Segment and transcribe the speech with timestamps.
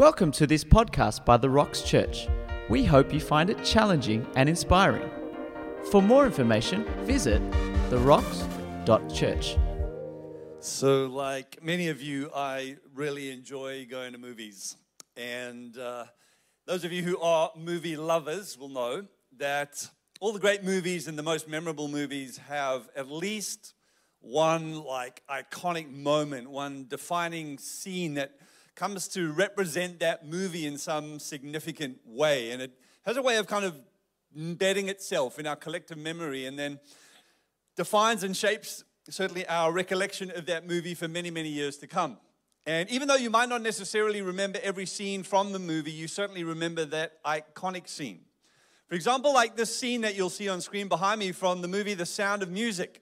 [0.00, 2.26] Welcome to this podcast by The Rocks Church.
[2.70, 5.10] We hope you find it challenging and inspiring.
[5.90, 7.42] For more information, visit
[7.90, 9.58] therocks.church.
[10.60, 14.74] So, like many of you, I really enjoy going to movies.
[15.18, 16.06] And uh,
[16.64, 19.04] those of you who are movie lovers will know
[19.36, 19.86] that
[20.18, 23.74] all the great movies and the most memorable movies have at least
[24.20, 28.32] one like iconic moment, one defining scene that
[28.74, 32.50] comes to represent that movie in some significant way.
[32.50, 32.72] And it
[33.02, 33.76] has a way of kind of
[34.36, 36.78] embedding itself in our collective memory and then
[37.76, 42.18] defines and shapes certainly our recollection of that movie for many, many years to come.
[42.66, 46.44] And even though you might not necessarily remember every scene from the movie, you certainly
[46.44, 48.20] remember that iconic scene.
[48.86, 51.94] For example, like this scene that you'll see on screen behind me from the movie
[51.94, 53.00] The Sound of Music.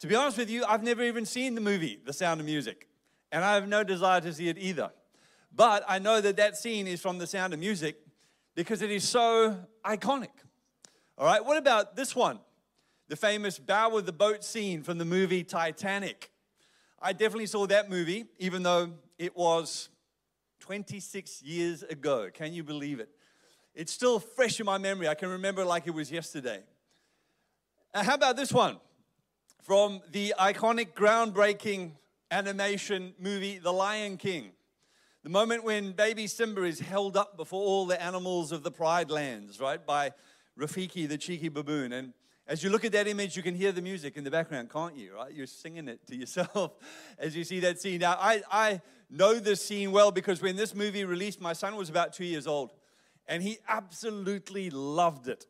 [0.00, 2.88] To be honest with you, I've never even seen the movie The Sound of Music
[3.32, 4.90] and I have no desire to see it either.
[5.54, 7.96] But I know that that scene is from The Sound of Music
[8.54, 10.28] because it is so iconic.
[11.18, 12.38] All right, what about this one?
[13.08, 16.30] The famous bow of the boat scene from the movie Titanic.
[17.00, 19.88] I definitely saw that movie, even though it was
[20.60, 22.28] 26 years ago.
[22.32, 23.08] Can you believe it?
[23.74, 25.08] It's still fresh in my memory.
[25.08, 26.60] I can remember like it was yesterday.
[27.94, 28.78] Uh, how about this one?
[29.62, 31.92] From the iconic, groundbreaking
[32.30, 34.50] animation movie, The Lion King.
[35.22, 39.10] The moment when baby Simba is held up before all the animals of the Pride
[39.10, 40.12] Lands, right, by
[40.58, 41.92] Rafiki, the cheeky baboon.
[41.92, 42.12] And
[42.46, 44.96] as you look at that image, you can hear the music in the background, can't
[44.96, 45.14] you?
[45.14, 45.32] Right?
[45.32, 46.72] You're singing it to yourself
[47.18, 48.00] as you see that scene.
[48.00, 48.80] Now, I, I
[49.10, 52.46] know this scene well because when this movie released, my son was about two years
[52.46, 52.72] old,
[53.26, 55.46] and he absolutely loved it.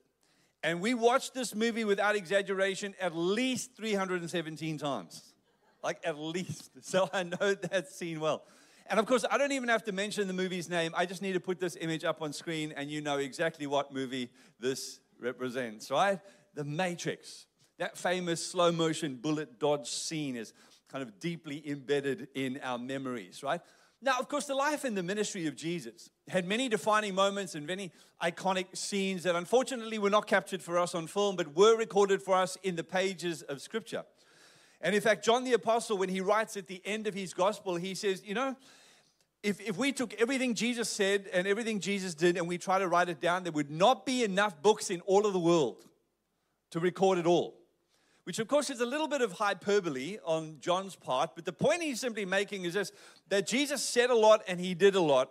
[0.63, 5.35] And we watched this movie without exaggeration at least 317 times
[5.83, 6.71] like at least.
[6.83, 8.45] So I know that scene well.
[8.89, 10.93] And of course, I don't even have to mention the movie's name.
[10.97, 13.93] I just need to put this image up on screen, and you know exactly what
[13.93, 16.21] movie this represents, right?
[16.55, 17.47] The Matrix.
[17.79, 20.53] That famous slow motion bullet dodge scene is
[20.89, 23.61] kind of deeply embedded in our memories, right?
[24.01, 27.67] Now, of course, the life and the ministry of Jesus had many defining moments and
[27.67, 27.91] many
[28.23, 32.35] iconic scenes that unfortunately were not captured for us on film, but were recorded for
[32.35, 34.05] us in the pages of Scripture.
[34.81, 37.77] And in fact, John the Apostle, when he writes at the end of his gospel,
[37.77, 38.57] he says, You know,
[39.43, 42.89] if, if we took everything Jesus said and everything Jesus did and we try to
[42.89, 45.85] write it down, there would not be enough books in all of the world
[46.71, 47.57] to record it all.
[48.25, 51.83] Which, of course, is a little bit of hyperbole on John's part, but the point
[51.83, 52.91] he's simply making is this
[53.29, 55.31] that Jesus said a lot and he did a lot.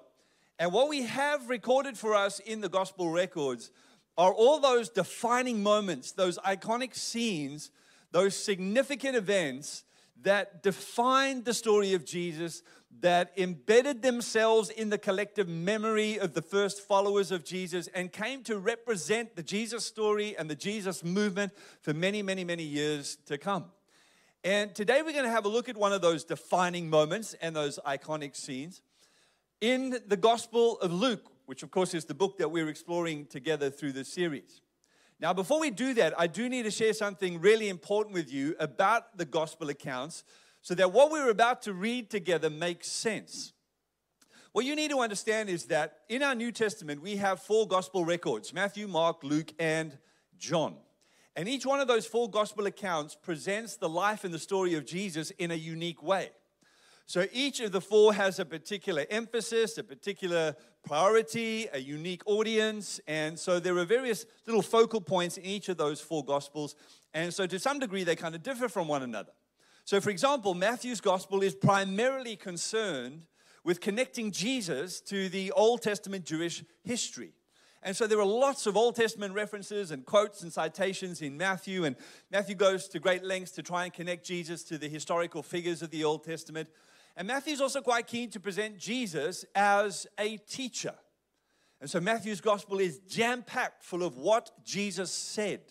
[0.57, 3.69] And what we have recorded for us in the gospel records
[4.17, 7.69] are all those defining moments, those iconic scenes
[8.12, 9.84] those significant events
[10.22, 12.64] that defined the story of Jesus,
[13.02, 18.42] that embedded themselves in the collective memory of the first followers of Jesus, and came
[18.44, 21.52] to represent the Jesus story and the Jesus movement
[21.82, 23.66] for many, many, many years to come.
[24.44, 27.56] And today we're going to have a look at one of those defining moments and
[27.56, 28.82] those iconic scenes
[29.60, 33.70] in the Gospel of Luke, which, of course, is the book that we're exploring together
[33.70, 34.62] through this series.
[35.20, 38.56] Now, before we do that, I do need to share something really important with you
[38.59, 40.24] about the gospel accounts
[40.62, 43.54] so that what we're about to read together makes sense.
[44.52, 48.04] What you need to understand is that in our New Testament, we have four gospel
[48.04, 49.98] records Matthew, Mark, Luke, and
[50.38, 50.75] John.
[51.36, 54.86] And each one of those four gospel accounts presents the life and the story of
[54.86, 56.30] Jesus in a unique way.
[57.06, 63.00] So each of the four has a particular emphasis, a particular priority, a unique audience.
[63.07, 66.75] And so there are various little focal points in each of those four gospels.
[67.13, 69.31] And so to some degree, they kind of differ from one another.
[69.84, 73.24] So, for example, Matthew's gospel is primarily concerned
[73.63, 77.34] with connecting Jesus to the Old Testament Jewish history.
[77.85, 81.85] And so there are lots of Old Testament references and quotes and citations in Matthew.
[81.85, 81.95] And
[82.31, 85.91] Matthew goes to great lengths to try and connect Jesus to the historical figures of
[85.91, 86.68] the Old Testament.
[87.18, 90.95] And Matthew's also quite keen to present Jesus as a teacher.
[91.80, 95.62] And so Matthew's gospel is jam packed full of what Jesus said.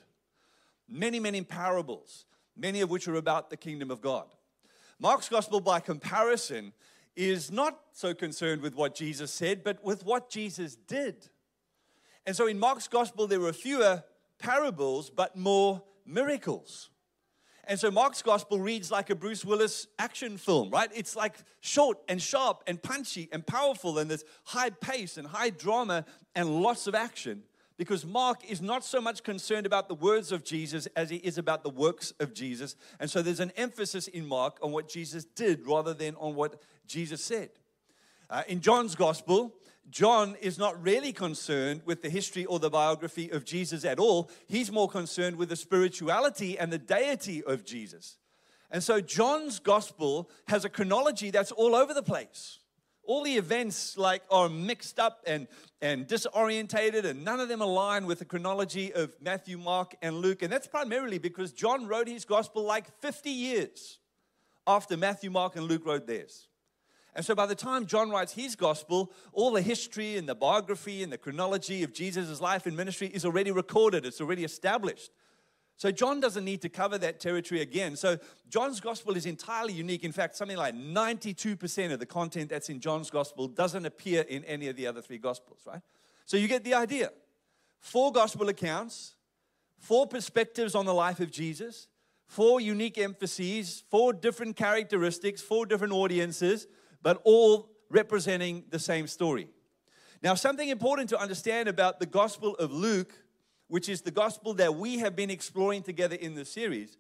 [0.88, 2.26] Many, many parables,
[2.56, 4.26] many of which are about the kingdom of God.
[4.98, 6.72] Mark's gospel, by comparison,
[7.16, 11.28] is not so concerned with what Jesus said, but with what Jesus did.
[12.26, 14.04] And so in Mark's gospel, there were fewer
[14.38, 16.90] parables, but more miracles.
[17.66, 20.90] And so Mark's gospel reads like a Bruce Willis action film, right?
[20.94, 25.50] It's like short and sharp and punchy and powerful, and there's high pace and high
[25.50, 27.42] drama and lots of action.
[27.76, 31.38] Because Mark is not so much concerned about the words of Jesus as he is
[31.38, 32.76] about the works of Jesus.
[33.00, 36.62] And so there's an emphasis in Mark on what Jesus did rather than on what
[36.86, 37.50] Jesus said.
[38.30, 39.54] Uh, in John's gospel,
[39.90, 44.30] John is not really concerned with the history or the biography of Jesus at all.
[44.46, 48.16] He's more concerned with the spirituality and the deity of Jesus.
[48.70, 52.58] And so John's gospel has a chronology that's all over the place.
[53.06, 55.46] All the events like are mixed up and,
[55.82, 60.42] and disorientated, and none of them align with the chronology of Matthew, Mark, and Luke.
[60.42, 63.98] And that's primarily because John wrote his gospel like 50 years
[64.66, 66.48] after Matthew, Mark, and Luke wrote theirs.
[67.14, 71.02] And so by the time John writes his gospel, all the history and the biography
[71.02, 75.10] and the chronology of Jesus' life and ministry is already recorded, it's already established.
[75.76, 77.96] So John doesn't need to cover that territory again.
[77.96, 78.18] So
[78.48, 80.04] John's gospel is entirely unique.
[80.04, 84.44] In fact, something like 92% of the content that's in John's gospel doesn't appear in
[84.44, 85.80] any of the other three gospels, right?
[86.26, 87.10] So you get the idea.
[87.80, 89.16] Four gospel accounts,
[89.78, 91.88] four perspectives on the life of Jesus,
[92.26, 96.66] four unique emphases, four different characteristics, four different audiences,
[97.04, 99.46] but all representing the same story.
[100.24, 103.14] Now, something important to understand about the gospel of Luke
[103.68, 106.96] which is the gospel that we have been exploring together in the series,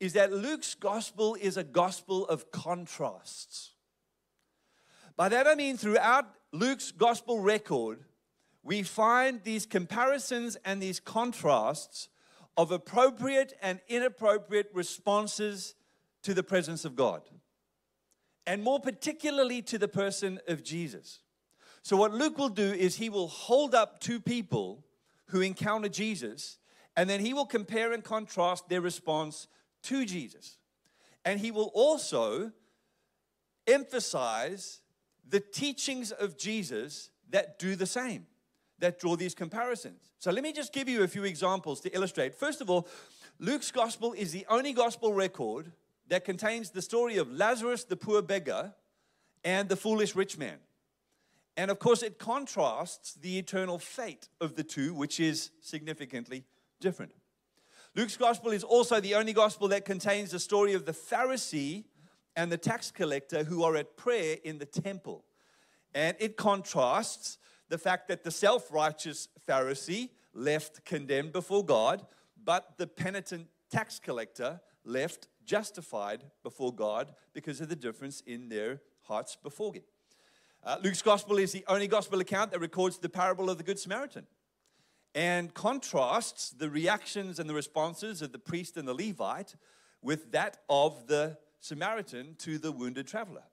[0.00, 3.72] is that Luke's gospel is a gospel of contrasts.
[5.16, 8.04] By that I mean, throughout Luke's gospel record,
[8.62, 12.08] we find these comparisons and these contrasts
[12.56, 15.74] of appropriate and inappropriate responses
[16.22, 17.22] to the presence of God,
[18.48, 21.20] and more particularly to the person of Jesus.
[21.82, 24.86] So, what Luke will do is he will hold up two people
[25.26, 26.56] who encounter Jesus,
[26.96, 29.48] and then he will compare and contrast their response
[29.82, 30.56] to Jesus.
[31.26, 32.52] And he will also
[33.66, 34.80] emphasize
[35.28, 38.26] the teachings of Jesus that do the same,
[38.78, 40.10] that draw these comparisons.
[40.20, 42.34] So let me just give you a few examples to illustrate.
[42.34, 42.88] First of all,
[43.38, 45.70] Luke's gospel is the only gospel record
[46.08, 48.74] that contains the story of Lazarus, the poor beggar,
[49.44, 50.58] and the foolish rich man.
[51.56, 56.44] And of course, it contrasts the eternal fate of the two, which is significantly
[56.80, 57.12] different.
[57.96, 61.84] Luke's gospel is also the only gospel that contains the story of the Pharisee
[62.36, 65.24] and the tax collector who are at prayer in the temple.
[65.94, 67.38] And it contrasts
[67.68, 72.06] the fact that the self righteous Pharisee left condemned before God,
[72.44, 78.82] but the penitent tax collector left justified before God because of the difference in their
[79.02, 79.82] hearts before Him.
[80.62, 83.78] Uh, Luke's gospel is the only gospel account that records the parable of the Good
[83.78, 84.26] Samaritan
[85.14, 89.56] and contrasts the reactions and the responses of the priest and the Levite
[90.02, 93.44] with that of the Samaritan to the wounded traveler.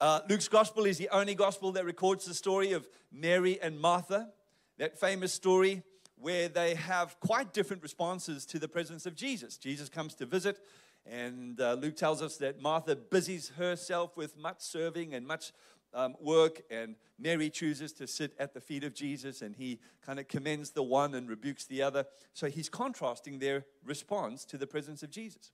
[0.00, 4.30] Uh, Luke's gospel is the only gospel that records the story of Mary and Martha,
[4.78, 5.82] that famous story
[6.16, 9.56] where they have quite different responses to the presence of Jesus.
[9.56, 10.58] Jesus comes to visit,
[11.04, 15.52] and uh, Luke tells us that Martha busies herself with much serving and much
[15.94, 20.18] um, work, and Mary chooses to sit at the feet of Jesus, and he kind
[20.18, 22.06] of commends the one and rebukes the other.
[22.32, 25.50] So he's contrasting their response to the presence of Jesus.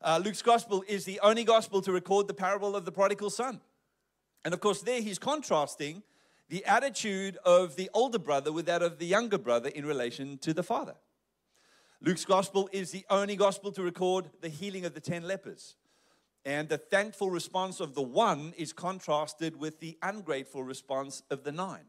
[0.00, 3.60] Uh, Luke's gospel is the only gospel to record the parable of the prodigal son.
[4.44, 6.02] And of course, there he's contrasting
[6.48, 10.52] the attitude of the older brother with that of the younger brother in relation to
[10.52, 10.94] the father.
[12.04, 15.76] Luke's gospel is the only gospel to record the healing of the ten lepers.
[16.44, 21.52] And the thankful response of the one is contrasted with the ungrateful response of the
[21.52, 21.84] nine.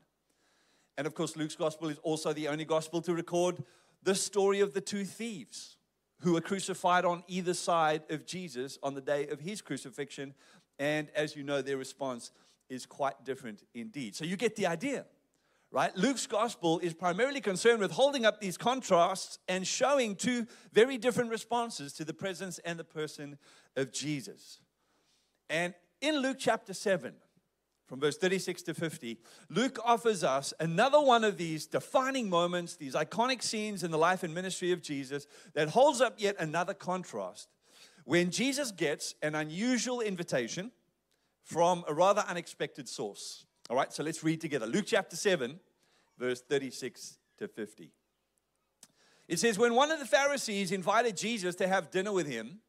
[1.00, 3.64] And of course, Luke's gospel is also the only gospel to record
[4.04, 5.78] the story of the two thieves
[6.20, 10.36] who were crucified on either side of Jesus on the day of his crucifixion.
[10.78, 12.32] And as you know, their response
[12.70, 14.16] is quite different indeed.
[14.16, 15.06] So you get the idea
[15.74, 15.94] right?
[15.98, 21.32] Luke's gospel is primarily concerned with holding up these contrasts and showing two very different
[21.32, 23.40] responses to the presence and the person
[23.76, 24.60] of Jesus.
[25.50, 27.16] And in Luke chapter 7,
[27.88, 29.18] from verse 36 to 50,
[29.50, 34.22] Luke offers us another one of these defining moments, these iconic scenes in the life
[34.22, 35.26] and ministry of Jesus
[35.56, 37.50] that holds up yet another contrast
[38.06, 40.72] when Jesus gets an unusual invitation
[41.44, 43.48] from a rather unexpected source.
[43.70, 44.66] All right, so let's read together.
[44.66, 45.60] Luke chapter 7,
[46.18, 47.92] verse 36 to 50.
[49.28, 52.60] It says, When one of the Pharisees invited Jesus to have dinner with him,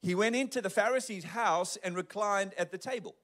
[0.00, 3.16] he went into the Pharisee's house and reclined at the table.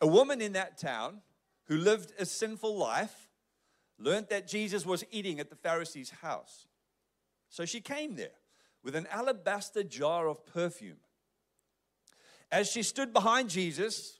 [0.00, 1.20] A woman in that town
[1.64, 3.28] who lived a sinful life
[3.98, 6.66] learned that Jesus was eating at the Pharisee's house.
[7.50, 8.38] So she came there
[8.82, 10.98] with an alabaster jar of perfume.
[12.50, 14.19] As she stood behind Jesus,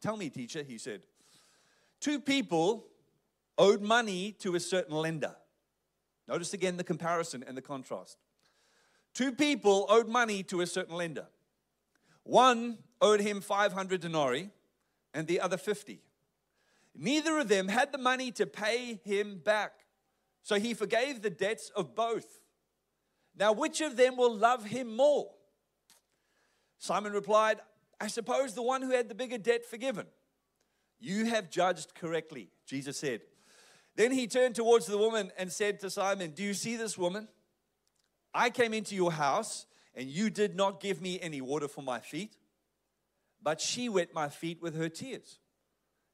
[0.00, 1.02] Tell me, teacher, he said.
[2.00, 2.86] Two people
[3.58, 5.36] owed money to a certain lender.
[6.26, 8.16] Notice again the comparison and the contrast.
[9.12, 11.26] Two people owed money to a certain lender.
[12.22, 14.50] One owed him 500 denarii
[15.12, 16.00] and the other 50.
[16.96, 19.72] Neither of them had the money to pay him back.
[20.42, 22.40] So he forgave the debts of both.
[23.36, 25.30] Now, which of them will love him more?
[26.78, 27.60] Simon replied,
[28.00, 30.06] I suppose the one who had the bigger debt forgiven.
[30.98, 33.20] You have judged correctly, Jesus said.
[33.96, 37.28] Then he turned towards the woman and said to Simon, Do you see this woman?
[38.32, 41.98] I came into your house, and you did not give me any water for my
[41.98, 42.36] feet,
[43.42, 45.38] but she wet my feet with her tears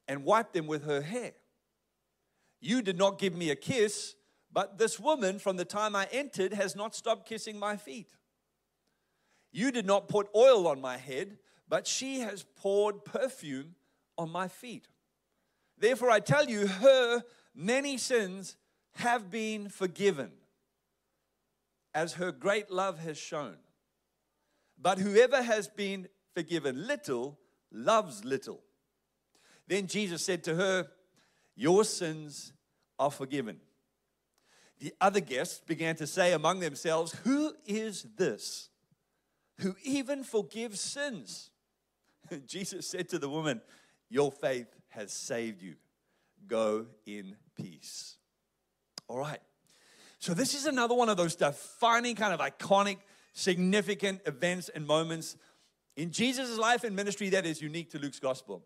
[0.07, 1.33] and wiped them with her hair.
[2.59, 4.15] You did not give me a kiss,
[4.51, 8.09] but this woman, from the time I entered, has not stopped kissing my feet.
[9.51, 11.37] You did not put oil on my head,
[11.69, 13.75] but she has poured perfume
[14.17, 14.87] on my feet.
[15.77, 18.55] Therefore, I tell you, her many sins
[18.95, 20.31] have been forgiven,
[21.93, 23.57] as her great love has shown.
[24.79, 27.37] But whoever has been forgiven little
[27.71, 28.61] loves little.
[29.67, 30.87] Then Jesus said to her,
[31.55, 32.53] Your sins
[32.97, 33.59] are forgiven.
[34.79, 38.69] The other guests began to say among themselves, Who is this
[39.59, 41.49] who even forgives sins?
[42.47, 43.61] Jesus said to the woman,
[44.09, 45.75] Your faith has saved you.
[46.47, 48.17] Go in peace.
[49.07, 49.39] All right.
[50.19, 52.97] So, this is another one of those defining, kind of iconic,
[53.33, 55.37] significant events and moments
[55.95, 58.63] in Jesus' life and ministry that is unique to Luke's gospel.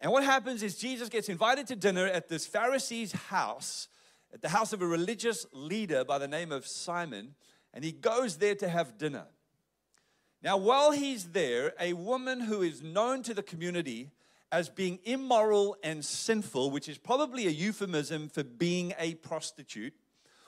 [0.00, 3.88] And what happens is Jesus gets invited to dinner at this Pharisee's house,
[4.32, 7.34] at the house of a religious leader by the name of Simon,
[7.72, 9.26] and he goes there to have dinner.
[10.46, 14.12] Now, while he's there, a woman who is known to the community
[14.52, 19.92] as being immoral and sinful, which is probably a euphemism for being a prostitute,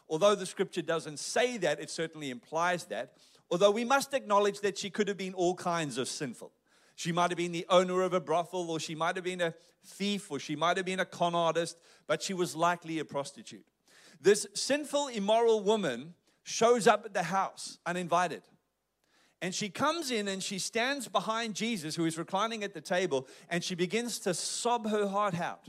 [0.09, 3.15] although the scripture doesn't say that, it certainly implies that.
[3.51, 6.53] Although we must acknowledge that she could have been all kinds of sinful.
[6.95, 9.55] She might have been the owner of a brothel, or she might have been a
[9.85, 11.77] thief, or she might have been a con artist,
[12.07, 13.67] but she was likely a prostitute.
[14.21, 16.15] This sinful, immoral woman
[16.45, 18.43] shows up at the house uninvited.
[19.41, 23.27] And she comes in and she stands behind Jesus, who is reclining at the table,
[23.49, 25.69] and she begins to sob her heart out.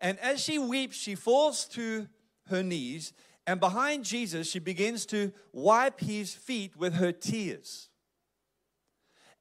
[0.00, 2.08] And as she weeps, she falls to
[2.46, 3.12] her knees,
[3.46, 7.88] and behind Jesus, she begins to wipe his feet with her tears.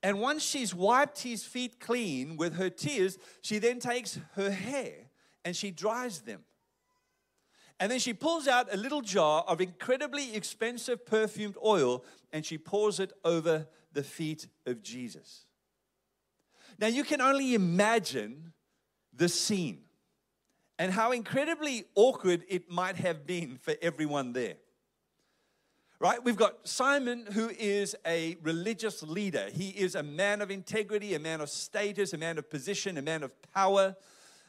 [0.03, 5.09] And once she's wiped his feet clean with her tears, she then takes her hair
[5.43, 6.41] and she dries them.
[7.79, 12.03] And then she pulls out a little jar of incredibly expensive perfumed oil
[12.33, 15.45] and she pours it over the feet of Jesus.
[16.79, 18.53] Now you can only imagine
[19.13, 19.83] the scene
[20.79, 24.55] and how incredibly awkward it might have been for everyone there
[25.99, 26.23] right?
[26.23, 29.49] We've got Simon, who is a religious leader.
[29.51, 33.01] He is a man of integrity, a man of status, a man of position, a
[33.01, 33.95] man of power,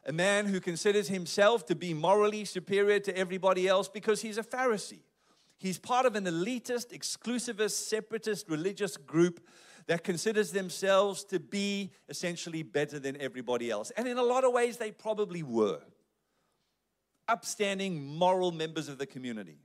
[0.09, 4.43] a man who considers himself to be morally superior to everybody else because he's a
[4.43, 5.03] Pharisee.
[5.59, 9.47] He's part of an elitist, exclusivist, separatist religious group
[9.87, 13.91] that considers themselves to be essentially better than everybody else.
[13.99, 15.81] And in a lot of ways, they probably were.
[17.29, 19.59] Upstanding, moral members of the community.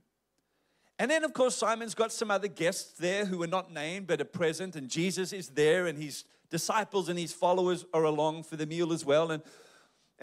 [0.98, 4.20] And then, of course, Simon's got some other guests there who are not named but
[4.20, 8.56] are present, and Jesus is there, and his disciples and his followers are along for
[8.56, 9.30] the meal as well.
[9.30, 9.42] And,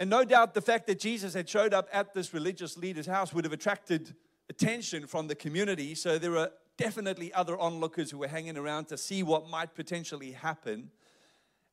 [0.02, 3.32] and no doubt the fact that Jesus had showed up at this religious leader's house
[3.32, 4.16] would have attracted
[4.50, 5.94] attention from the community.
[5.94, 10.32] So there were definitely other onlookers who were hanging around to see what might potentially
[10.32, 10.90] happen.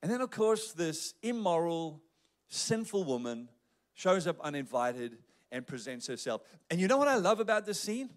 [0.03, 2.03] And then, of course, this immoral,
[2.49, 3.49] sinful woman
[3.95, 5.17] shows up uninvited
[5.51, 6.43] and presents herself.
[6.69, 8.11] And you know what I love about this scene?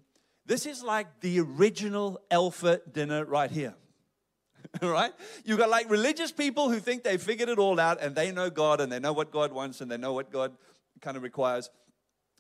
[0.45, 3.77] This is like the original alpha dinner right here.
[4.83, 5.13] right?
[5.45, 8.51] You've got like religious people who think they've figured it all out and they know
[8.51, 10.53] God and they know what God wants and they know what God
[11.01, 11.71] kind of requires.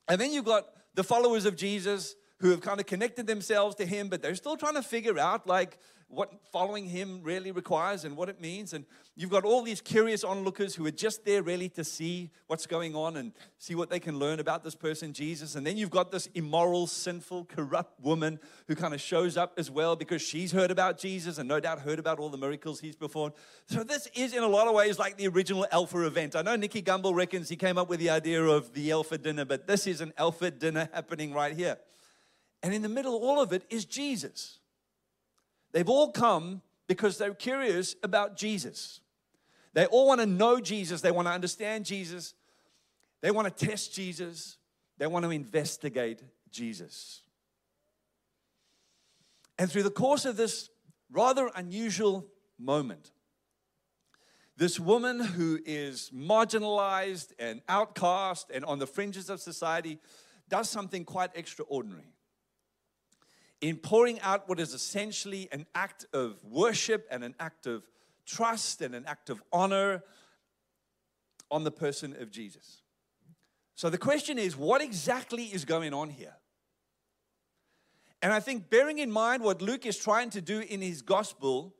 [0.08, 3.86] And then you've got the followers of Jesus who have kind of connected themselves to
[3.86, 5.78] him, but they're still trying to figure out like
[6.12, 8.74] what following him really requires and what it means.
[8.74, 8.84] And
[9.16, 12.94] you've got all these curious onlookers who are just there really to see what's going
[12.94, 15.54] on and see what they can learn about this person, Jesus.
[15.54, 18.38] And then you've got this immoral, sinful, corrupt woman
[18.68, 21.80] who kind of shows up as well because she's heard about Jesus and no doubt
[21.80, 23.32] heard about all the miracles he's performed.
[23.64, 26.36] So this is in a lot of ways like the original Alpha event.
[26.36, 29.46] I know Nicky Gumbel reckons he came up with the idea of the Alpha dinner,
[29.46, 31.78] but this is an Alpha dinner happening right here.
[32.62, 34.58] And in the middle of all of it is Jesus.
[35.72, 39.00] They've all come because they're curious about Jesus.
[39.74, 41.00] They all want to know Jesus.
[41.00, 42.34] They want to understand Jesus.
[43.22, 44.58] They want to test Jesus.
[44.98, 47.22] They want to investigate Jesus.
[49.58, 50.68] And through the course of this
[51.10, 52.26] rather unusual
[52.58, 53.12] moment,
[54.56, 59.98] this woman who is marginalized and outcast and on the fringes of society
[60.48, 62.12] does something quite extraordinary
[63.62, 67.84] in pouring out what is essentially an act of worship and an act of
[68.26, 70.02] trust and an act of honor
[71.50, 72.82] on the person of Jesus.
[73.76, 76.34] So the question is what exactly is going on here?
[78.20, 81.74] And I think bearing in mind what Luke is trying to do in his gospel,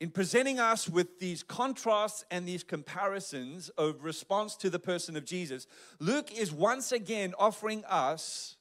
[0.00, 5.24] in presenting us with these contrasts and these comparisons of response to the person of
[5.24, 5.66] Jesus,
[5.98, 8.56] Luke is once again offering us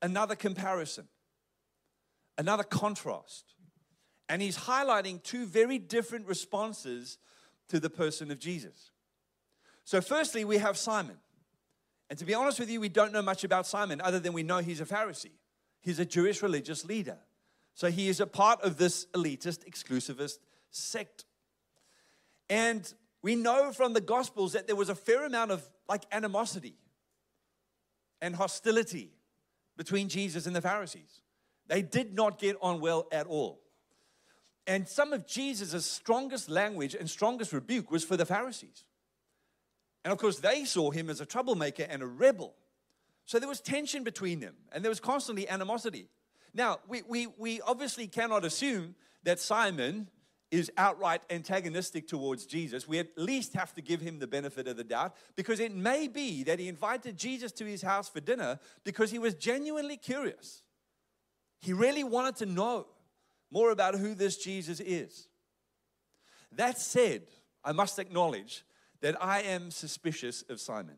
[0.00, 1.08] another comparison
[2.38, 3.54] another contrast.
[4.28, 7.18] And he's highlighting two very different responses
[7.68, 8.90] to the person of Jesus.
[9.84, 11.16] So, firstly, we have Simon.
[12.10, 14.42] And to be honest with you, we don't know much about Simon other than we
[14.42, 15.32] know he's a Pharisee.
[15.80, 17.18] He's a Jewish religious leader.
[17.74, 20.38] So, he is a part of this elitist, exclusivist
[20.70, 21.24] sect.
[22.50, 22.92] And
[23.22, 26.76] we know from the Gospels that there was a fair amount of like animosity
[28.20, 29.12] and hostility
[29.76, 31.22] between Jesus and the Pharisees.
[31.68, 33.60] They did not get on well at all.
[34.66, 38.84] And some of Jesus' strongest language and strongest rebuke was for the Pharisees.
[40.04, 42.54] And of course, they saw him as a troublemaker and a rebel.
[43.24, 46.08] So there was tension between them, and there was constantly animosity.
[46.54, 48.94] Now, we, we, we obviously cannot assume
[49.24, 50.08] that Simon
[50.50, 52.88] is outright antagonistic towards Jesus.
[52.88, 56.08] We at least have to give him the benefit of the doubt because it may
[56.08, 60.62] be that he invited Jesus to his house for dinner because he was genuinely curious.
[61.60, 62.86] He really wanted to know
[63.50, 65.28] more about who this Jesus is.
[66.52, 67.22] That said,
[67.64, 68.64] I must acknowledge
[69.00, 70.96] that I am suspicious of Simon.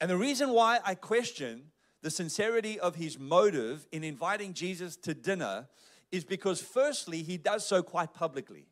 [0.00, 1.70] And the reason why I question
[2.02, 5.68] the sincerity of his motive in inviting Jesus to dinner
[6.12, 8.66] is because, firstly, he does so quite publicly.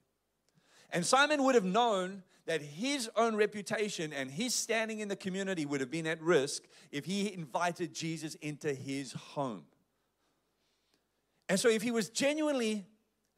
[0.90, 5.66] And Simon would have known that his own reputation and his standing in the community
[5.66, 9.64] would have been at risk if he invited Jesus into his home.
[11.48, 12.86] And so, if he was genuinely,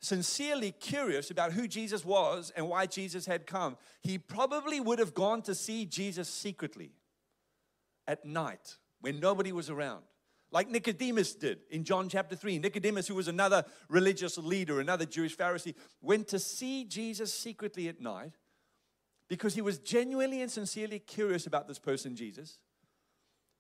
[0.01, 5.15] sincerely curious about who Jesus was and why Jesus had come, he probably would have
[5.15, 6.93] gone to see Jesus secretly
[8.07, 10.05] at night when nobody was around.
[10.51, 12.59] Like Nicodemus did in John chapter 3.
[12.59, 18.01] Nicodemus, who was another religious leader, another Jewish Pharisee, went to see Jesus secretly at
[18.01, 18.33] night
[19.29, 22.59] because he was genuinely and sincerely curious about this person, Jesus.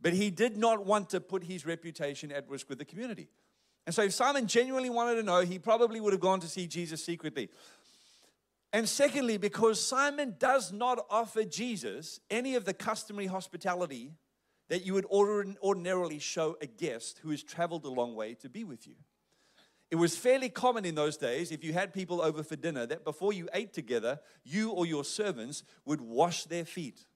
[0.00, 3.28] But he did not want to put his reputation at risk with the community.
[3.88, 6.66] And so, if Simon genuinely wanted to know, he probably would have gone to see
[6.66, 7.48] Jesus secretly.
[8.70, 14.12] And secondly, because Simon does not offer Jesus any of the customary hospitality
[14.68, 18.62] that you would ordinarily show a guest who has traveled a long way to be
[18.62, 18.96] with you.
[19.90, 23.04] It was fairly common in those days, if you had people over for dinner, that
[23.04, 27.06] before you ate together, you or your servants would wash their feet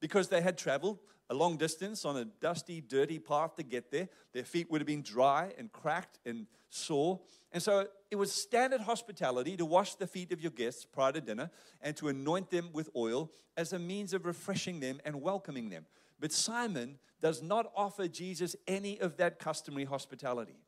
[0.00, 0.98] because they had traveled
[1.30, 4.08] a long distance on a dusty, dirty path to get there.
[4.32, 7.20] Their feet would have been dry and cracked and sore.
[7.52, 11.20] And so it was standard hospitality to wash the feet of your guests prior to
[11.20, 15.70] dinner and to anoint them with oil as a means of refreshing them and welcoming
[15.70, 15.86] them.
[16.18, 20.58] But Simon does not offer Jesus any of that customary hospitality.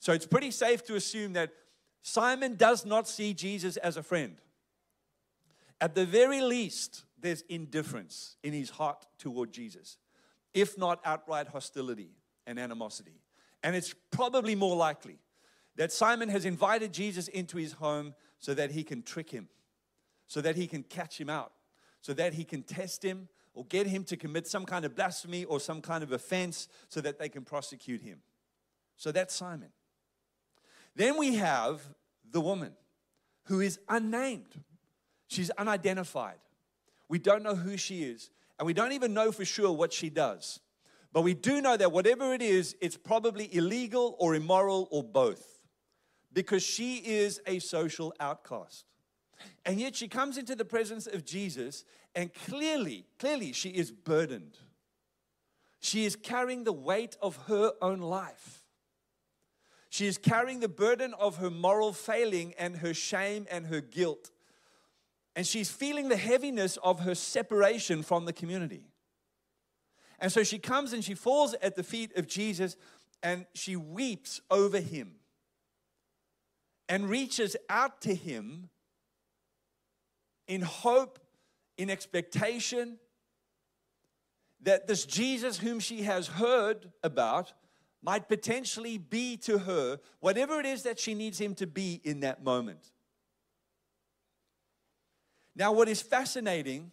[0.00, 1.50] So it's pretty safe to assume that
[2.02, 4.36] Simon does not see Jesus as a friend.
[5.80, 9.98] At the very least, there's indifference in his heart toward Jesus,
[10.54, 12.10] if not outright hostility
[12.46, 13.20] and animosity.
[13.62, 15.18] And it's probably more likely
[15.76, 19.48] that Simon has invited Jesus into his home so that he can trick him,
[20.26, 21.52] so that he can catch him out,
[22.00, 25.44] so that he can test him or get him to commit some kind of blasphemy
[25.44, 28.20] or some kind of offense so that they can prosecute him.
[28.96, 29.70] So that's Simon.
[30.94, 31.82] Then we have
[32.30, 32.72] the woman
[33.44, 34.62] who is unnamed,
[35.26, 36.38] she's unidentified.
[37.08, 40.10] We don't know who she is, and we don't even know for sure what she
[40.10, 40.60] does.
[41.12, 45.54] But we do know that whatever it is, it's probably illegal or immoral or both.
[46.32, 48.84] because she is a social outcast.
[49.64, 54.56] And yet she comes into the presence of Jesus, and clearly, clearly, she is burdened.
[55.80, 58.64] She is carrying the weight of her own life.
[59.90, 64.30] She is carrying the burden of her moral failing and her shame and her guilt.
[65.38, 68.82] And she's feeling the heaviness of her separation from the community.
[70.18, 72.76] And so she comes and she falls at the feet of Jesus
[73.22, 75.12] and she weeps over him
[76.88, 78.68] and reaches out to him
[80.48, 81.20] in hope,
[81.76, 82.98] in expectation
[84.62, 87.52] that this Jesus, whom she has heard about,
[88.02, 92.18] might potentially be to her whatever it is that she needs him to be in
[92.20, 92.90] that moment.
[95.58, 96.92] Now, what is fascinating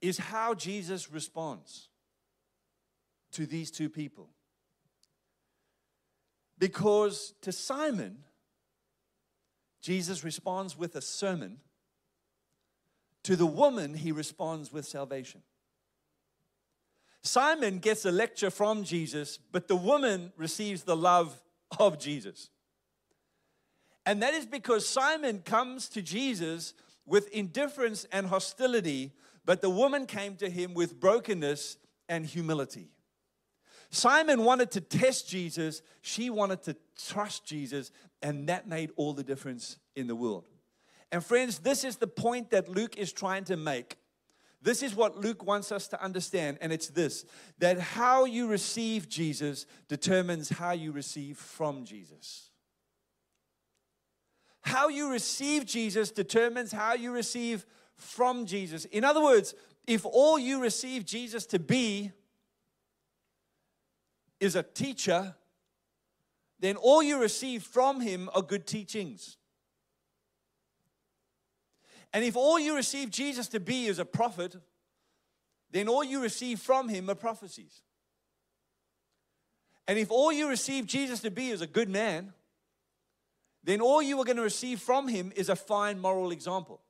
[0.00, 1.88] is how Jesus responds
[3.32, 4.30] to these two people.
[6.58, 8.16] Because to Simon,
[9.82, 11.58] Jesus responds with a sermon.
[13.24, 15.42] To the woman, he responds with salvation.
[17.20, 21.38] Simon gets a lecture from Jesus, but the woman receives the love
[21.78, 22.48] of Jesus.
[24.06, 26.72] And that is because Simon comes to Jesus
[27.06, 29.12] with indifference and hostility,
[29.44, 32.90] but the woman came to him with brokenness and humility.
[33.90, 39.22] Simon wanted to test Jesus, she wanted to trust Jesus, and that made all the
[39.22, 40.48] difference in the world.
[41.12, 43.96] And friends, this is the point that Luke is trying to make.
[44.60, 47.24] This is what Luke wants us to understand, and it's this
[47.58, 52.50] that how you receive Jesus determines how you receive from Jesus.
[54.66, 58.84] How you receive Jesus determines how you receive from Jesus.
[58.86, 59.54] In other words,
[59.86, 62.10] if all you receive Jesus to be
[64.40, 65.36] is a teacher,
[66.58, 69.36] then all you receive from him are good teachings.
[72.12, 74.56] And if all you receive Jesus to be is a prophet,
[75.70, 77.82] then all you receive from him are prophecies.
[79.86, 82.32] And if all you receive Jesus to be is a good man,
[83.66, 86.80] then all you are going to receive from him is a fine moral example.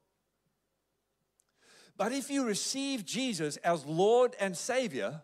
[1.97, 5.23] But if you receive Jesus as Lord and Savior,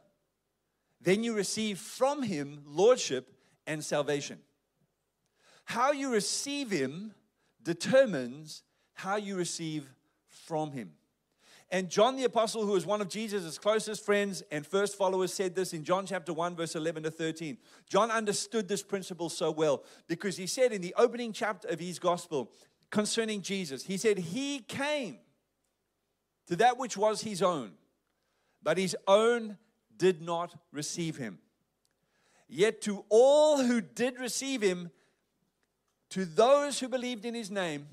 [1.02, 3.34] then you receive from him lordship
[3.66, 4.38] and salvation.
[5.66, 7.12] How you receive him
[7.62, 8.62] determines
[8.94, 9.86] how you receive
[10.26, 10.92] from him.
[11.72, 15.54] And John the Apostle, who was one of Jesus' closest friends and first followers, said
[15.54, 17.56] this in John chapter 1, verse 11 to 13.
[17.88, 21.98] John understood this principle so well because he said in the opening chapter of his
[21.98, 22.52] gospel
[22.90, 25.16] concerning Jesus, he said, He came
[26.46, 27.72] to that which was his own,
[28.62, 29.56] but his own
[29.96, 31.38] did not receive him.
[32.48, 34.90] Yet to all who did receive him,
[36.10, 37.86] to those who believed in his name,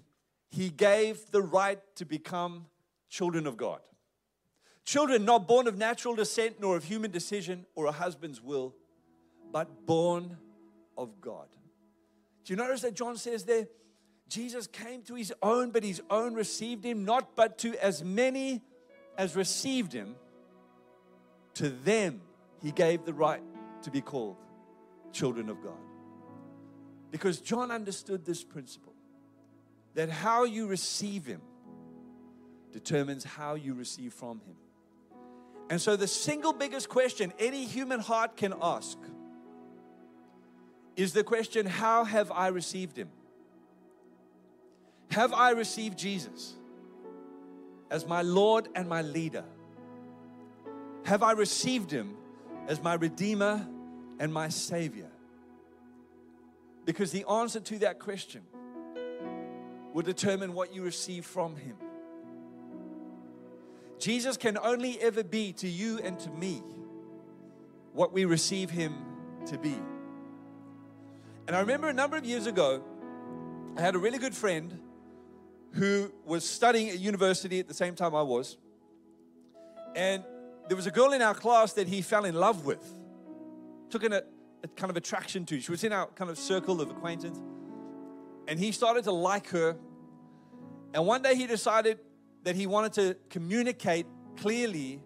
[0.50, 2.66] he gave the right to become
[3.10, 3.80] children of God.
[4.86, 8.76] Children not born of natural descent, nor of human decision or a husband's will,
[9.52, 10.38] but born
[10.98, 11.48] of God.
[12.46, 13.68] Do you notice that John says there?
[14.28, 18.62] Jesus came to his own, but his own received him not, but to as many
[19.18, 20.16] as received him,
[21.56, 22.22] to them
[22.62, 23.42] he gave the right
[23.84, 24.38] to be called
[25.12, 25.78] children of God.
[27.12, 28.94] Because John understood this principle
[29.96, 31.42] that how you receive Him
[32.72, 34.56] determines how you receive from Him.
[35.70, 38.98] And so, the single biggest question any human heart can ask
[40.96, 43.10] is the question How have I received Him?
[45.12, 46.56] Have I received Jesus
[47.90, 49.46] as my Lord and my leader?
[51.06, 52.16] Have I received Him
[52.68, 53.68] as my Redeemer
[54.20, 55.10] and my Savior?
[56.86, 58.42] Because the answer to that question
[59.94, 61.76] will determine what you receive from Him.
[64.00, 66.64] Jesus can only ever be to you and to me
[67.94, 68.96] what we receive Him
[69.48, 69.76] to be.
[71.48, 72.84] And I remember a number of years ago,
[73.78, 74.80] I had a really good friend
[75.74, 78.58] who was studying at university at the same time I was.
[79.96, 80.24] And
[80.68, 82.84] there was a girl in our class that he fell in love with,
[83.90, 84.24] took a,
[84.64, 85.60] a kind of attraction to.
[85.60, 87.40] She was in our kind of circle of acquaintance.
[88.48, 89.76] And he started to like her.
[90.94, 92.00] And one day he decided
[92.44, 94.06] that he wanted to communicate
[94.38, 95.02] clearly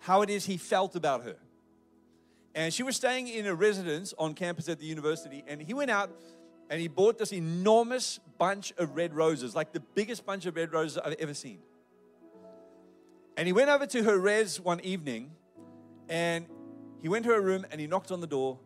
[0.00, 1.36] how it is he felt about her.
[2.54, 5.44] And she was staying in a residence on campus at the university.
[5.46, 6.10] And he went out
[6.70, 10.72] and he bought this enormous bunch of red roses, like the biggest bunch of red
[10.72, 11.60] roses I've ever seen.
[13.36, 15.30] And he went over to her res one evening
[16.08, 16.46] and
[17.00, 18.58] he went to her room and he knocked on the door.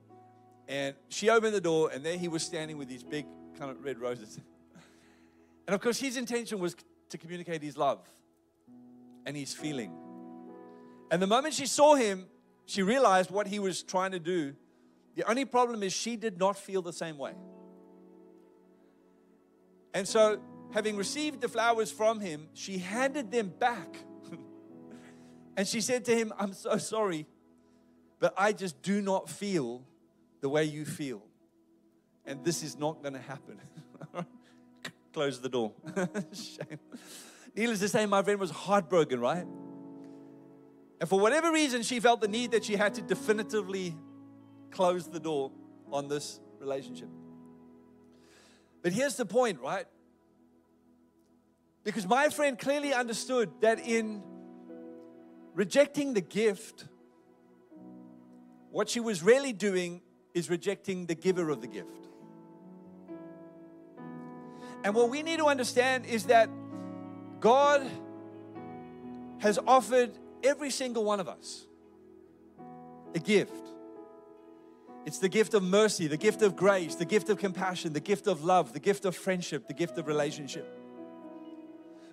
[0.68, 3.26] And she opened the door, and there he was standing with these big
[3.58, 4.40] kind of red roses.
[5.64, 6.74] And of course, his intention was
[7.12, 8.00] to communicate his love
[9.24, 9.92] and his feeling.
[11.10, 12.26] And the moment she saw him,
[12.66, 14.54] she realized what he was trying to do.
[15.14, 17.34] The only problem is she did not feel the same way.
[19.94, 20.40] And so,
[20.72, 23.94] having received the flowers from him, she handed them back.
[25.56, 27.26] and she said to him, I'm so sorry,
[28.18, 29.82] but I just do not feel
[30.40, 31.22] the way you feel.
[32.24, 33.60] And this is not going to happen.
[35.12, 35.72] Close the door.
[36.32, 36.78] Shame.
[37.54, 39.46] Needless to say, my friend was heartbroken, right?
[41.00, 43.94] And for whatever reason, she felt the need that she had to definitively
[44.70, 45.52] close the door
[45.90, 47.08] on this relationship.
[48.82, 49.86] But here's the point, right?
[51.84, 54.22] Because my friend clearly understood that in
[55.54, 56.86] rejecting the gift,
[58.70, 60.00] what she was really doing
[60.34, 62.08] is rejecting the giver of the gift.
[64.84, 66.48] And what we need to understand is that
[67.40, 67.88] God
[69.38, 70.10] has offered
[70.42, 71.66] every single one of us
[73.14, 73.52] a gift.
[75.04, 78.26] It's the gift of mercy, the gift of grace, the gift of compassion, the gift
[78.26, 80.78] of love, the gift of friendship, the gift of relationship.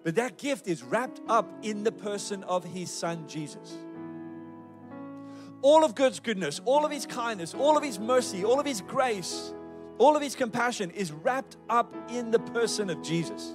[0.04, 3.78] But that gift is wrapped up in the person of His Son, Jesus.
[5.62, 8.82] All of God's goodness, all of His kindness, all of His mercy, all of His
[8.82, 9.54] grace,
[10.00, 13.54] all of His compassion is wrapped up in the person of Jesus.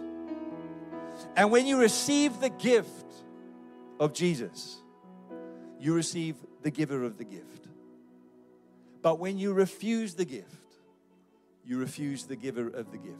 [1.36, 3.06] And when you receive the gift
[3.98, 4.76] of Jesus,
[5.80, 7.68] you receive the giver of the gift.
[9.02, 10.76] But when you refuse the gift,
[11.64, 13.18] you refuse the giver of the gift.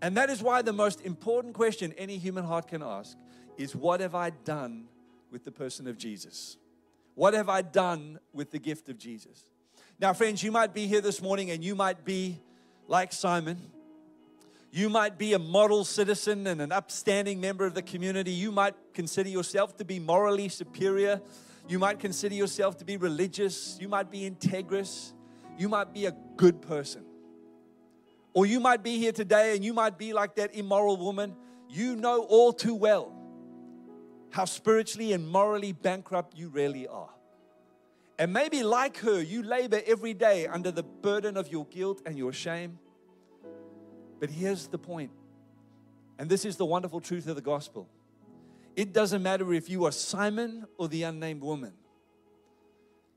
[0.00, 3.16] And that is why the most important question any human heart can ask
[3.56, 4.86] is what have I done
[5.30, 6.56] with the person of Jesus?
[7.14, 9.51] What have I done with the gift of Jesus?
[10.02, 12.40] Now, friends, you might be here this morning and you might be
[12.88, 13.56] like Simon.
[14.72, 18.32] You might be a model citizen and an upstanding member of the community.
[18.32, 21.20] You might consider yourself to be morally superior.
[21.68, 23.78] You might consider yourself to be religious.
[23.80, 25.12] You might be integrous.
[25.56, 27.04] You might be a good person.
[28.32, 31.36] Or you might be here today and you might be like that immoral woman.
[31.68, 33.14] You know all too well
[34.30, 37.10] how spiritually and morally bankrupt you really are.
[38.22, 42.16] And maybe, like her, you labor every day under the burden of your guilt and
[42.16, 42.78] your shame.
[44.20, 45.10] But here's the point,
[46.20, 47.88] and this is the wonderful truth of the gospel
[48.76, 51.72] it doesn't matter if you are Simon or the unnamed woman,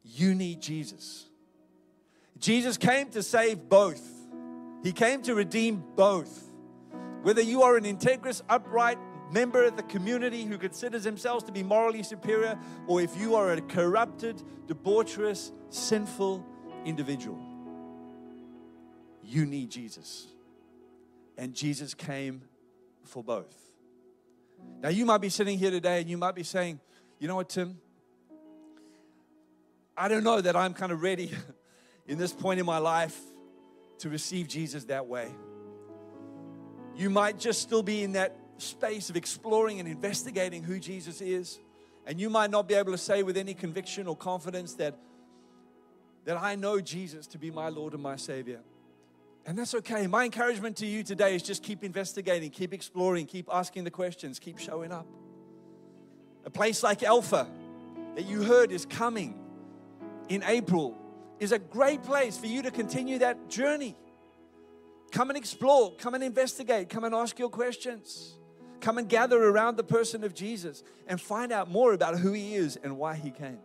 [0.03, 1.29] you need Jesus.
[2.39, 4.01] Jesus came to save both.
[4.81, 6.51] He came to redeem both.
[7.21, 8.97] Whether you are an integrous, upright
[9.31, 12.57] member of the community who considers themselves to be morally superior,
[12.87, 16.45] or if you are a corrupted, debaucherous, sinful
[16.85, 17.39] individual,
[19.23, 20.27] you need Jesus.
[21.37, 22.43] And Jesus came
[23.03, 23.55] for both.
[24.81, 26.79] Now, you might be sitting here today and you might be saying,
[27.19, 27.79] you know what, Tim?
[29.97, 31.31] I don't know that I'm kind of ready
[32.07, 33.17] in this point in my life
[33.99, 35.31] to receive Jesus that way.
[36.95, 41.59] You might just still be in that space of exploring and investigating who Jesus is.
[42.07, 44.95] And you might not be able to say with any conviction or confidence that,
[46.25, 48.61] that I know Jesus to be my Lord and my Savior.
[49.45, 50.07] And that's okay.
[50.07, 54.39] My encouragement to you today is just keep investigating, keep exploring, keep asking the questions,
[54.39, 55.07] keep showing up.
[56.45, 57.47] A place like Alpha
[58.15, 59.39] that you heard is coming
[60.29, 60.97] in April
[61.39, 63.95] is a great place for you to continue that journey.
[65.11, 68.35] Come and explore, come and investigate, come and ask your questions.
[68.81, 72.55] Come and gather around the person of Jesus and find out more about who he
[72.55, 73.59] is and why he came.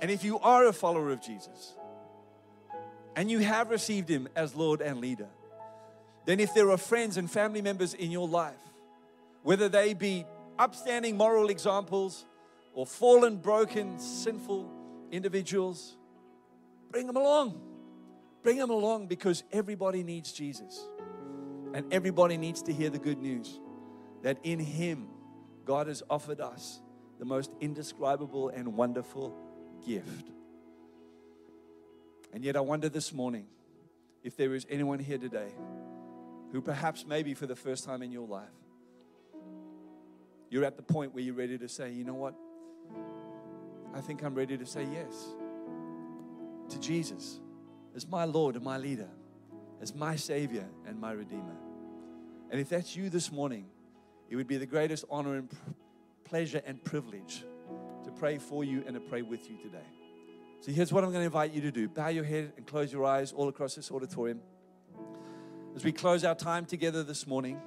[0.00, 1.74] And if you are a follower of Jesus
[3.14, 5.28] and you have received him as Lord and leader,
[6.26, 8.54] then if there are friends and family members in your life,
[9.42, 10.26] whether they be
[10.58, 12.26] upstanding moral examples
[12.74, 14.70] or fallen, broken, sinful
[15.10, 15.96] individuals,
[16.90, 17.60] bring them along.
[18.42, 20.86] Bring them along because everybody needs Jesus.
[21.76, 23.60] And everybody needs to hear the good news
[24.22, 25.08] that in Him,
[25.66, 26.80] God has offered us
[27.18, 29.36] the most indescribable and wonderful
[29.86, 30.30] gift.
[32.32, 33.44] And yet, I wonder this morning
[34.24, 35.52] if there is anyone here today
[36.50, 38.48] who perhaps, maybe for the first time in your life,
[40.48, 42.34] you're at the point where you're ready to say, you know what?
[43.94, 45.26] I think I'm ready to say yes
[46.70, 47.38] to Jesus
[47.94, 49.10] as my Lord and my leader,
[49.82, 51.65] as my Savior and my Redeemer.
[52.50, 53.66] And if that's you this morning,
[54.28, 55.48] it would be the greatest honor and
[56.24, 57.44] pleasure and privilege
[58.04, 59.86] to pray for you and to pray with you today.
[60.60, 62.92] So here's what I'm going to invite you to do bow your head and close
[62.92, 64.40] your eyes all across this auditorium.
[65.74, 67.60] As we close our time together this morning,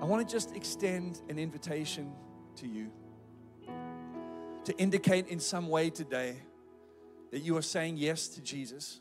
[0.00, 2.12] I want to just extend an invitation
[2.56, 2.90] to you
[4.64, 6.36] to indicate in some way today
[7.32, 9.00] that you are saying yes to Jesus.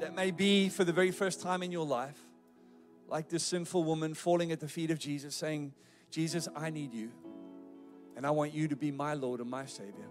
[0.00, 2.18] That may be for the very first time in your life,
[3.08, 5.72] like this sinful woman falling at the feet of Jesus, saying,
[6.10, 7.10] Jesus, I need you.
[8.16, 10.08] And I want you to be my Lord and my Savior.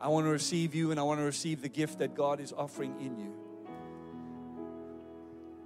[0.00, 2.52] I want to receive you and I want to receive the gift that God is
[2.52, 3.34] offering in you.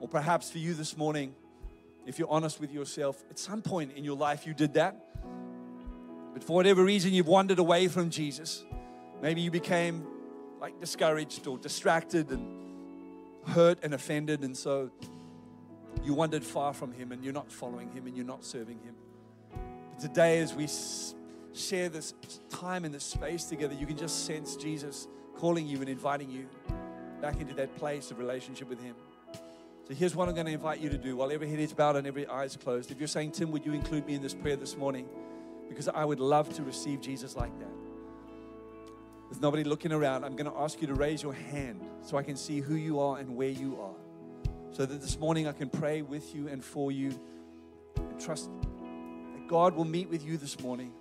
[0.01, 1.35] Or perhaps for you this morning,
[2.07, 4.97] if you're honest with yourself, at some point in your life you did that.
[6.33, 8.65] But for whatever reason, you've wandered away from Jesus.
[9.21, 10.07] Maybe you became
[10.61, 12.47] like discouraged or distracted and
[13.47, 14.91] hurt and offended, and so
[16.05, 18.95] you wandered far from Him and you're not following Him and you're not serving Him.
[19.91, 20.69] But today, as we
[21.55, 22.15] share this
[22.51, 26.49] time in this space together, you can just sense Jesus calling you and inviting you
[27.21, 28.95] back into that place of relationship with Him.
[29.89, 31.97] So here's what I'm going to invite you to do while every head is bowed
[31.97, 32.91] and every eye is closed.
[32.91, 35.09] If you're saying, Tim, would you include me in this prayer this morning?
[35.69, 37.69] Because I would love to receive Jesus like that.
[39.29, 42.23] With nobody looking around, I'm going to ask you to raise your hand so I
[42.23, 43.95] can see who you are and where you are.
[44.73, 47.19] So that this morning I can pray with you and for you
[47.97, 48.49] and trust
[49.35, 50.93] that God will meet with you this morning,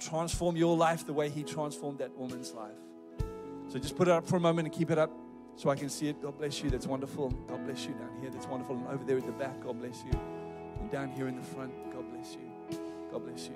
[0.00, 2.72] transform your life the way He transformed that woman's life.
[3.68, 5.12] So just put it up for a moment and keep it up
[5.54, 6.20] so I can see it.
[6.20, 6.70] God bless you.
[6.70, 7.30] That's wonderful.
[7.30, 8.30] God bless you down here.
[8.30, 8.76] That's wonderful.
[8.76, 10.18] And over there at the back, God bless you.
[10.80, 12.78] And down here in the front, God bless you.
[13.12, 13.54] God bless you.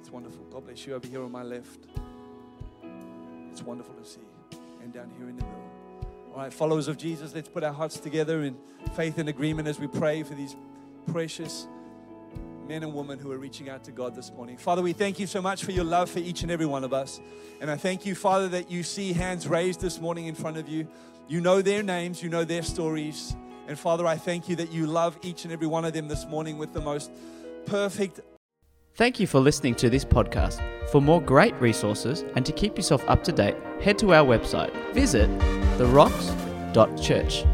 [0.00, 0.44] It's wonderful.
[0.52, 1.80] God bless you over here on my left.
[3.50, 4.20] It's wonderful to see.
[4.82, 5.71] And down here in the middle.
[6.32, 8.56] All right, followers of Jesus, let's put our hearts together in
[8.96, 10.56] faith and agreement as we pray for these
[11.12, 11.66] precious
[12.66, 14.56] men and women who are reaching out to God this morning.
[14.56, 16.94] Father, we thank you so much for your love for each and every one of
[16.94, 17.20] us.
[17.60, 20.70] And I thank you, Father, that you see hands raised this morning in front of
[20.70, 20.88] you.
[21.28, 23.36] You know their names, you know their stories.
[23.68, 26.26] And Father, I thank you that you love each and every one of them this
[26.26, 27.10] morning with the most
[27.66, 28.20] perfect.
[28.94, 30.60] Thank you for listening to this podcast.
[30.90, 34.72] For more great resources and to keep yourself up to date, head to our website.
[34.92, 35.30] Visit
[35.78, 37.44] therocks.church.